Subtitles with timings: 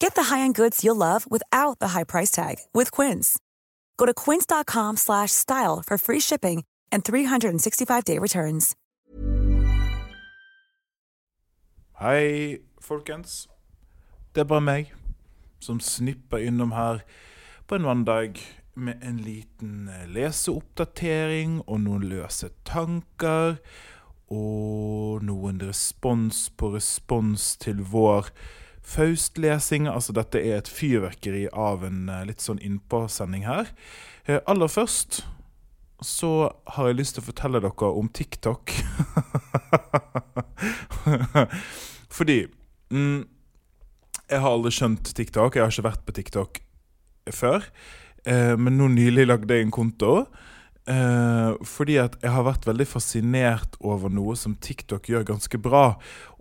[0.00, 3.38] Get the high-end goods you'll love without the high price tag with Quince.
[3.98, 8.74] Go to quince.com slash style for free shipping and 365-day returns.
[12.00, 13.46] Hei, folkens.
[14.34, 14.94] Det er bare meg
[15.60, 17.02] som snipper innom her
[17.68, 18.40] på en mandag
[18.74, 23.60] med en liten eh, leseoppdatering og noen løse tanker.
[24.32, 28.32] Og noen respons på respons til vår
[28.90, 29.88] Faust-lesing.
[29.90, 33.70] Altså, dette er et fyrverkeri av en eh, litt sånn innpåsending her.
[34.26, 35.22] Eh, aller først
[36.00, 38.72] så har jeg lyst til å fortelle dere om TikTok.
[42.16, 42.38] Fordi
[42.90, 43.20] mm,
[44.30, 45.56] Jeg har aldri skjønt TikTok.
[45.56, 46.62] Jeg har ikke vært på TikTok
[47.36, 47.66] før.
[48.24, 50.14] Eh, men nå nylig lagde jeg en konto.
[50.90, 55.84] Eh, fordi at jeg har vært veldig fascinert over noe som TikTok gjør ganske bra.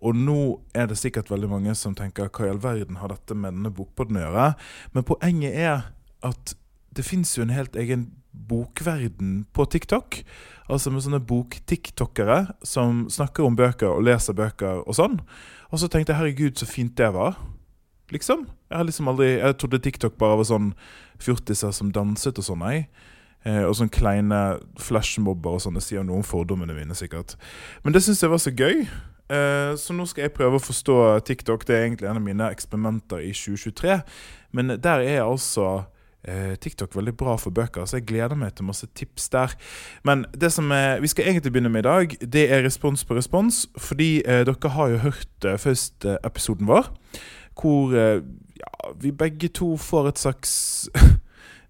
[0.02, 0.40] Og nå
[0.74, 3.74] er det sikkert veldig mange som tenker hva i all verden har dette med denne
[3.76, 4.48] bokpodden å gjøre?
[4.96, 5.92] Men poenget er
[6.26, 6.56] at
[6.96, 8.10] det fins jo en helt egen
[8.50, 10.24] bokverden på TikTok.
[10.70, 15.20] Altså med sånne bok-tiktokere som snakker om bøker og leser bøker og sånn.
[15.70, 17.38] Og så tenkte jeg herregud, så fint det var.
[18.10, 18.48] Liksom.
[18.70, 20.74] Jeg har liksom aldri Jeg trodde TikTok bare var sånn
[21.22, 22.88] fjortiser som danset og sånn, jeg.
[23.48, 24.40] Eh, og sånne kleine
[24.82, 25.78] flashmobber og sånn.
[25.80, 27.38] Det sier noe om fordommene mine, sikkert.
[27.86, 28.84] Men det syns jeg var så gøy.
[29.30, 31.68] Eh, så nå skal jeg prøve å forstå TikTok.
[31.68, 34.02] Det er egentlig en av mine eksperimenter i 2023.
[34.58, 35.86] Men der er altså
[36.24, 39.56] eh, TikTok veldig bra for bøker, så jeg gleder meg til masse tips der.
[40.04, 43.16] Men det som er, vi skal egentlig begynne med i dag, det er respons på
[43.16, 43.68] respons.
[43.78, 46.92] Fordi eh, dere har jo hørt eh, først eh, episoden vår,
[47.62, 48.22] hvor eh,
[48.60, 50.52] ja, vi begge to får et slags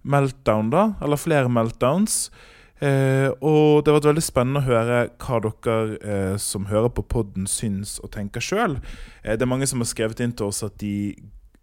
[0.02, 0.86] meltdown, da.
[1.02, 2.30] Eller flere meltdowns.
[2.80, 7.04] Eh, og det har vært veldig spennende å høre hva dere eh, som hører på
[7.12, 8.78] podden, syns og tenker sjøl.
[9.22, 11.12] Eh, det er mange som har skrevet inn til oss at de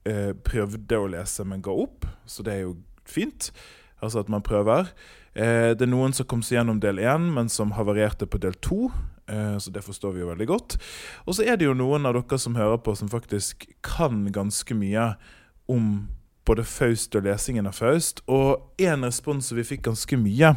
[0.05, 2.05] eh, prøvde å lese, men ga opp.
[2.29, 2.75] Så det er jo
[3.09, 3.49] fint.
[3.97, 4.91] Altså at man prøver.
[5.33, 8.53] Eh, det er noen som kom seg gjennom del én, men som havarerte på del
[8.61, 8.91] to.
[9.25, 10.77] Eh, så det forstår vi jo veldig godt.
[11.25, 14.77] Og så er det jo noen av dere som hører på, som faktisk kan ganske
[14.77, 15.15] mye
[15.65, 16.07] om
[16.47, 18.15] både Faust og lesingen av Faust.
[18.31, 18.47] Og
[18.81, 20.49] én respons vi fikk ganske mye,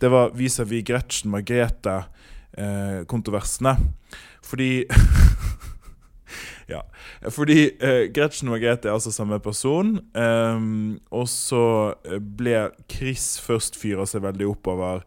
[0.00, 3.74] det var vis-à-vis Gretchen Margrethe-kontroversene.
[4.44, 4.72] Fordi
[6.68, 6.80] Ja.
[7.30, 9.98] Fordi eh, Gretchen Margrethe er altså samme person.
[10.16, 11.94] Um, og så
[12.38, 15.04] ble Chris først fyra seg veldig opp over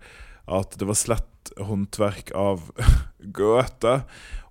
[0.47, 2.69] at det var slett håndverk av
[3.38, 4.01] Goethe.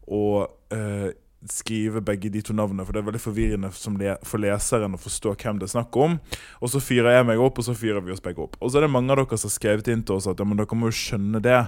[0.06, 1.12] Og eh,
[1.50, 5.60] skrive begge de to navnene, for det er veldig forvirrende for leseren å forstå hvem
[5.60, 6.16] det er snakk om.
[6.64, 8.56] Og så fyrer jeg meg opp, og så fyrer vi oss begge opp.
[8.60, 10.48] Og så er det mange av dere som har skrevet inn til oss at ja,
[10.48, 11.60] men dere må jo skjønne det,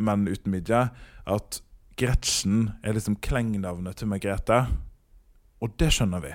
[0.00, 0.84] men uten midje,
[1.30, 1.60] at
[2.00, 4.62] Gretchen er liksom klengnavnet til Margrethe.
[5.60, 6.34] Og det skjønner vi.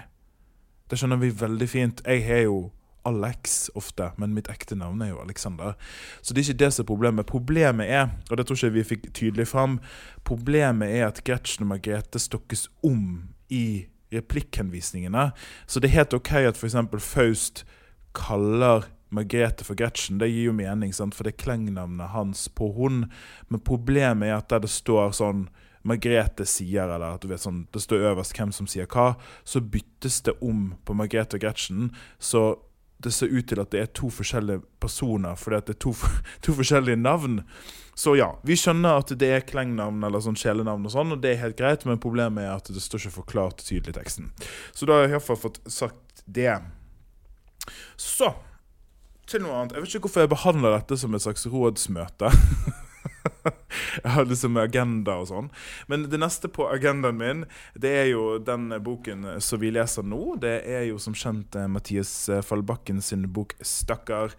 [0.90, 2.04] Det skjønner vi veldig fint.
[2.06, 2.60] Jeg har jo
[3.06, 5.76] Alex ofte, men mitt ekte navn er jo Alexander.
[6.22, 7.30] Så det er ikke det som er problemet.
[7.30, 9.80] Problemet er, og det tror ikke vi fikk tydelig fram,
[10.28, 15.30] problemet er at Gretchen og Margrethe stokkes om i replikkhenvisningene.
[15.68, 16.78] Så det er helt OK at f.eks.
[17.04, 17.66] Faust
[18.16, 21.16] kaller Margrethe for Gretchen, det gir jo mening, sant?
[21.16, 23.06] for det er klengnavnet hans på hun.
[23.50, 25.48] Men problemet er at der det står sånn
[25.86, 29.14] Margrethe sier, eller at sånn, det står øverst hvem som sier hva,
[29.46, 31.92] så byttes det om på Margrethe og Gretchen.
[32.18, 32.48] Så
[33.04, 35.94] det ser ut til at det er to forskjellige personer, fordi at det er to,
[36.46, 37.42] to forskjellige navn.
[37.96, 41.34] Så ja, vi skjønner at det er klengnavn eller sånn kjælenavn, og sånn, og det
[41.34, 44.32] er helt greit, men problemet er at det står ikke forklart tydelig i teksten.
[44.76, 46.58] Så da har jeg iallfall fått sagt det.
[48.00, 48.34] Så
[49.30, 49.76] til noe annet.
[49.76, 52.30] Jeg vet ikke hvorfor jeg behandler dette som et slags rådsmøte.
[54.04, 55.52] jeg har liksom agenda og sånn.
[55.92, 57.46] Men det neste på agendaen min,
[57.78, 60.38] det er jo den boken som vi leser nå.
[60.42, 62.14] Det er jo som kjent eh, Mathias
[62.46, 64.36] Fallbakken sin bok 'Stakkar'.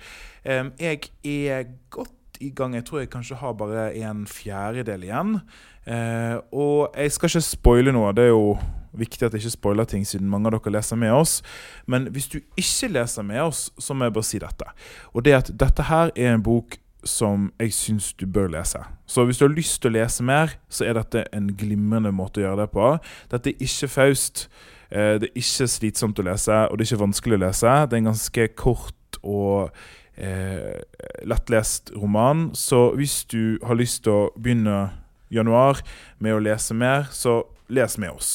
[0.47, 2.75] Jeg er godt i gang.
[2.75, 5.41] Jeg tror jeg kanskje har bare en fjerdedel igjen.
[5.87, 8.13] Eh, og jeg skal ikke spoile noe.
[8.17, 8.57] Det er jo
[8.97, 11.39] viktig at jeg ikke spoiler ting, siden mange av dere leser med oss.
[11.87, 14.73] Men hvis du ikke leser med oss, så må jeg bare si dette.
[15.13, 18.81] Og det at dette her er en bok som jeg syns du bør lese.
[19.07, 22.43] Så hvis du har lyst til å lese mer, så er dette en glimrende måte
[22.43, 22.91] å gjøre det på.
[23.33, 24.47] Dette er ikke faust.
[24.91, 27.75] Eh, det er ikke slitsomt å lese, og det er ikke vanskelig å lese.
[27.87, 29.71] Det er en ganske kort og
[30.15, 30.79] eh,
[31.27, 32.51] lettlest roman.
[32.55, 34.91] Så hvis du har lyst til å begynne
[35.33, 35.83] januar
[36.19, 38.33] med å lese mer, så les med oss.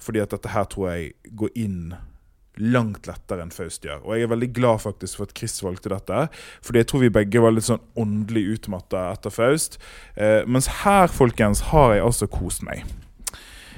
[0.00, 1.80] Fordi at dette her tror jeg går inn
[2.56, 4.02] langt lettere enn Faust gjør.
[4.04, 6.26] Og jeg er veldig glad faktisk for at Chris valgte dette.
[6.64, 9.78] Fordi jeg tror vi begge var litt sånn åndelig utmatta etter Faust.
[10.14, 12.86] Eh, mens her, folkens, har jeg altså kost meg.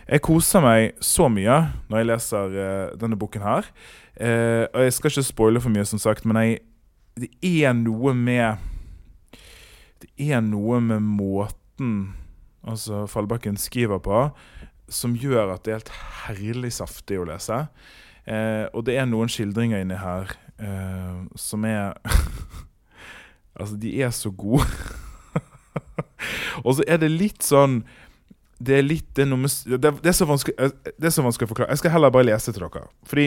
[0.09, 1.59] Jeg koser meg så mye
[1.91, 3.69] når jeg leser eh, denne boken her.
[4.17, 6.63] Eh, og jeg skal ikke spoile for mye, som sagt, men jeg,
[7.19, 8.65] det er noe med
[9.99, 12.15] Det er noe med måten
[12.69, 14.29] altså Fallbakken skriver på,
[14.89, 17.65] som gjør at det er helt herlig saftig å lese.
[18.29, 21.97] Eh, og det er noen skildringer inni her eh, som er
[23.59, 24.67] Altså, de er så gode.
[26.65, 27.81] og så er det litt sånn
[28.63, 31.49] Det er litt Det er, noe det, det er, så, vanskelig, det er så vanskelig
[31.49, 31.75] å forklare.
[31.75, 32.85] Jeg skal heller bare lese til dere.
[33.09, 33.27] Fordi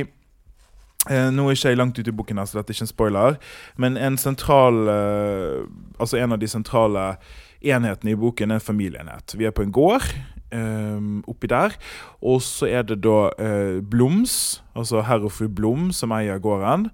[1.09, 2.93] eh, nå er ikke jeg langt ute i boken, her, så dette er ikke en
[2.93, 3.39] spoiler.
[3.81, 5.63] Men en sentral eh,
[6.01, 7.15] Altså en av de sentrale
[7.61, 9.35] enhetene i boken er en familieenhet.
[9.37, 10.07] Vi er på en gård
[10.53, 11.75] um, oppi der.
[12.21, 16.89] Og så er det da uh, Bloms, altså herr og fru Blom, som eier gården.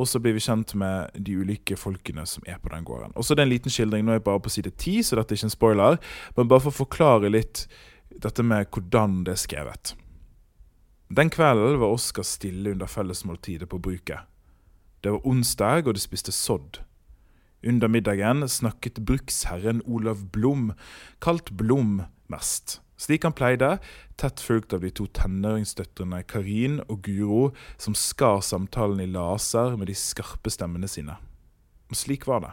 [0.00, 3.12] Og så blir vi kjent med de ulike folkene som er på den gården.
[3.14, 5.18] Og så er det en liten skildring, nå er jeg bare på side ti, så
[5.18, 5.98] dette er ikke en spoiler.
[6.36, 7.66] Men bare for å forklare litt
[8.10, 9.94] dette med hvordan det er skrevet.
[11.10, 14.28] Den kvelden var Oskar stille under fellesmåltidet på bruket.
[15.02, 16.82] Det var onsdag, og de spiste sodd.
[17.66, 20.70] Under middagen snakket bruksherren Olav Blom,
[21.20, 23.78] kalt Blom, mest slik han pleide,
[24.20, 27.50] tett fulgt av de to tenåringsdøtrene Karin og Guro,
[27.80, 31.16] som skar samtalen i laser med de skarpe stemmene sine.
[31.90, 32.52] Og slik var det.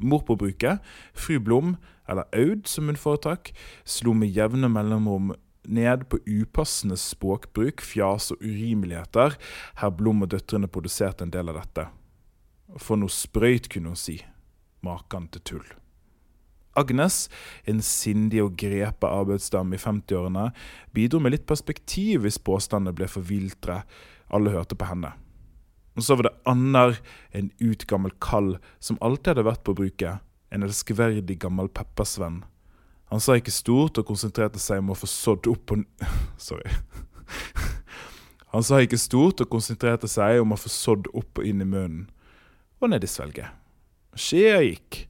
[0.00, 0.80] Mor på bruket,
[1.12, 1.76] fru Blom,
[2.08, 3.52] eller Aud som hun foretrakk,
[3.84, 5.34] slo med jevne mellomrom
[5.68, 9.36] ned på upassende språkbruk, fjas og urimeligheter,
[9.82, 11.86] her Blom og døtrene produserte en del av dette.
[12.78, 14.20] For noe sprøyt, kunne hun si.
[14.86, 15.79] Maken til tull.
[16.78, 17.24] Agnes,
[17.66, 20.50] en sindig og grepe arbeidsdam i 50-årene,
[20.94, 23.82] bidro med litt perspektiv hvis påstandene ble for viltre.
[24.30, 25.12] Alle hørte på henne.
[25.98, 27.00] Og så var det Annar,
[27.34, 30.22] en utgammel kall som alltid hadde vært på bruket.
[30.54, 32.44] En elskverdig gammel peppersvenn.
[33.10, 35.80] Han sa ikke stort og konsentrerte seg om å få sådd opp på
[36.48, 36.70] Sorry.
[38.54, 41.68] Han sa ikke stort og konsentrerte seg om å få sådd opp og inn i
[41.68, 42.08] munnen.
[42.80, 43.50] Og ned i svelget.
[44.18, 45.04] Skjea gikk.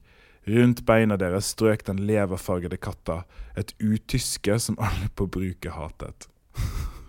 [0.49, 3.23] Rundt beina deres strøk den leverfargede katta,
[3.57, 6.27] et utyske som alle på bruket hatet.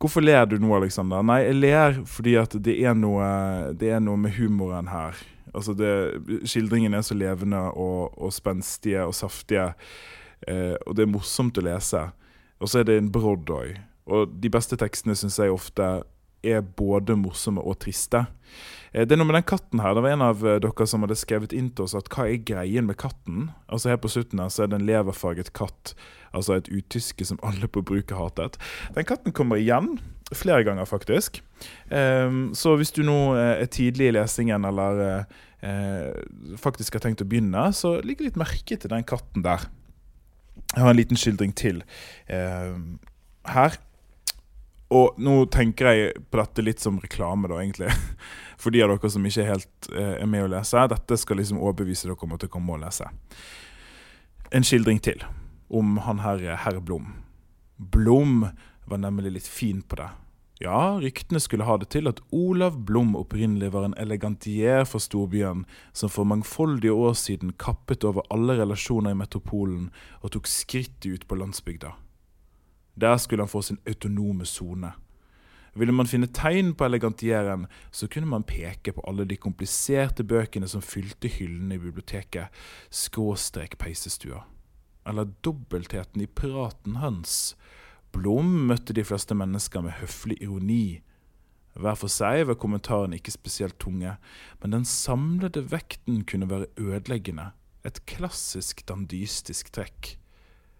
[0.00, 1.22] Hvorfor ler du nå, Alexander?
[1.24, 3.24] Nei, jeg ler fordi at det er noe,
[3.78, 5.16] det er noe med humoren her.
[5.56, 5.92] Altså det,
[6.44, 9.70] Skildringene er så levende og, og spenstige og saftige,
[10.48, 12.02] eh, og det er morsomt å lese.
[12.60, 13.78] Og så er det en brodd òg.
[14.10, 15.86] Og de beste tekstene syns jeg ofte
[16.46, 18.26] er både morsomme og triste.
[18.96, 19.94] Eh, det er noe med den katten her.
[19.96, 22.42] Det var en av eh, dere som hadde skrevet inn til oss at hva er
[22.48, 23.50] greien med katten?
[23.68, 25.94] Altså Her på slutten her så er det en leverfarget katt,
[26.36, 28.60] altså et utyske som alle på bruket hatet.
[28.96, 29.96] Den katten kommer igjen.
[30.34, 31.38] Flere ganger, faktisk.
[31.86, 35.26] Um, så hvis du nå eh, er tidlig i lesingen eller
[36.60, 39.64] faktisk har tenkt å begynne, så ligg litt merke til den katten der.
[40.76, 41.80] Jeg har en liten skildring til
[42.30, 42.76] uh,
[43.50, 43.78] her.
[44.94, 47.90] Og nå tenker jeg på dette litt som reklame, da, egentlig.
[48.62, 50.84] For de av dere som ikke helt eh, er med å lese.
[50.92, 53.08] Dette skal liksom overbevise dere om at dere må lese.
[54.54, 55.24] En skildring til
[55.66, 57.10] om han her herr Blom.
[57.76, 58.46] Blom
[58.86, 60.08] var nemlig litt fin på det.
[60.62, 65.66] Ja, ryktene skulle ha det til at Olav Blom opprinnelig var en elegantier for storbyen,
[65.92, 69.90] som for mangfoldige år siden kappet over alle relasjoner i metropolen
[70.22, 71.92] og tok skrittet ut på landsbygda.
[73.00, 74.92] Der skulle han få sin autonome sone.
[75.76, 80.68] Ville man finne tegn på elegantieren, så kunne man peke på alle de kompliserte bøkene
[80.68, 82.48] som fylte hyllene i biblioteket,
[82.88, 84.46] skråstrek peisestua.
[85.06, 87.56] Eller dobbeltheten i praten hans.
[88.16, 91.02] Blom møtte de fleste mennesker med høflig ironi.
[91.76, 94.14] Hver for seg var kommentarene ikke spesielt tunge,
[94.62, 97.50] men den samlede vekten kunne være ødeleggende.
[97.84, 100.16] Et klassisk dandystisk trekk.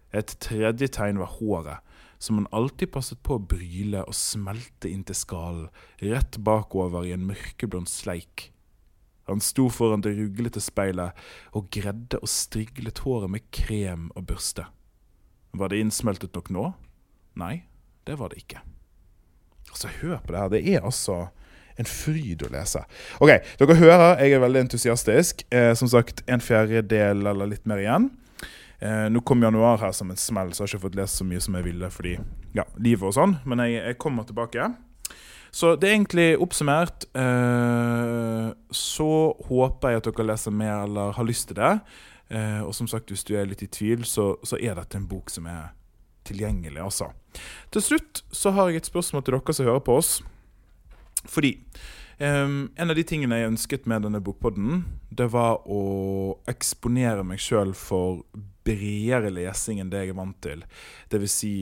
[0.09, 1.85] Et tredje tegn var håret
[2.19, 5.67] som han alltid passet på å bryle og smelte inn til skallen,
[6.01, 8.49] rett bakover i en mørkeblond sleik.
[9.27, 11.17] Han sto foran det ruglete speilet
[11.57, 14.65] og gredde og striglet håret med krem og børste.
[15.57, 16.69] Var det innsmeltet nok nå?
[17.37, 17.65] Nei,
[18.07, 18.61] det var det ikke.
[19.67, 20.53] Altså, hør på det her.
[20.53, 21.17] Det er altså
[21.77, 22.81] en fryd å lese.
[23.21, 25.43] Ok, dere hører jeg er veldig entusiastisk.
[25.53, 28.09] Eh, som sagt, en fjerdedel eller litt mer igjen.
[28.79, 31.25] Eh, nå kom januar her som en smell, så jeg har ikke fått lest så
[31.25, 32.17] mye som jeg ville fordi
[32.57, 33.37] ja, livet og sånn.
[33.49, 34.69] Men jeg, jeg kommer tilbake.
[35.51, 37.07] Så det er egentlig oppsummert.
[37.17, 39.09] Eh, så
[39.47, 41.73] håper jeg at dere leser mer eller har lyst til det.
[42.29, 45.07] Eh, og som sagt, hvis du er litt i tvil, så, så er dette en
[45.09, 45.71] bok som er
[46.27, 47.13] tilgjengelig, altså.
[47.71, 50.11] Til slutt så har jeg et spørsmål til dere som hører på oss.
[51.27, 51.55] Fordi
[52.19, 55.81] um, en av de tingene jeg ønsket med denne bokpodden, det var å
[56.49, 58.23] eksponere meg sjøl for
[58.67, 60.65] bredere lesing enn det jeg er vant til.
[61.11, 61.37] Dvs.
[61.37, 61.53] Si,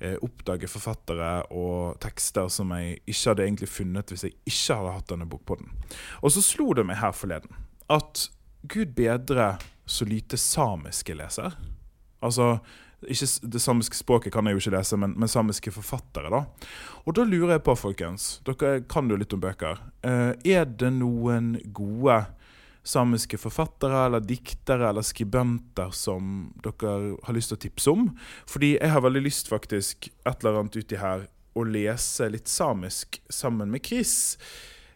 [0.00, 4.94] eh, oppdage forfattere og tekster som jeg ikke hadde egentlig funnet hvis jeg ikke hadde
[4.98, 5.72] hatt denne bokpodden.
[6.20, 7.56] Og så slo det meg her forleden
[7.90, 8.28] at
[8.70, 9.54] gud bedre
[9.90, 11.56] så lite samiske leser.
[12.22, 12.58] Altså
[13.08, 16.30] ikke Det samiske språket kan jeg jo ikke lese, men, men, samiske forfattere.
[16.30, 16.44] da.
[17.06, 19.80] Og da lurer jeg på, folkens, dere kan jo litt om bøker.
[20.04, 22.22] Eh, er det noen gode
[22.82, 28.08] samiske forfattere eller diktere eller skribenter som dere har lyst til å tipse om?
[28.48, 33.20] Fordi jeg har veldig lyst, faktisk, et eller annet uti her, å lese litt samisk
[33.32, 34.36] sammen med Chris.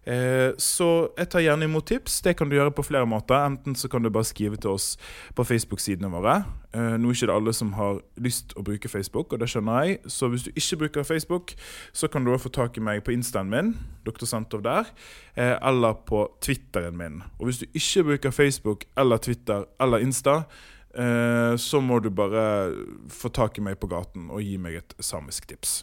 [0.06, 2.20] Eh, så jeg tar gjerne imot tips.
[2.25, 3.38] Det kan du gjøre på flere måter.
[3.46, 4.94] Enten så kan du bare skrive til oss
[5.34, 6.37] på Facebook-sidene våre.
[6.75, 9.88] Eh, nå er ikke det alle som har lyst å bruke Facebook, og det skjønner
[9.88, 9.99] jeg.
[10.12, 11.54] Så hvis du ikke bruker Facebook,
[11.92, 14.26] så kan du også få tak i meg på instaen min, Dr.
[14.28, 14.92] Santov der,
[15.37, 17.23] eh, eller på Twitteren min.
[17.38, 20.44] Og hvis du ikke bruker Facebook eller Twitter eller Insta,
[20.94, 22.70] så må du bare
[23.11, 25.82] få tak i meg på gaten og gi meg et samisk tips.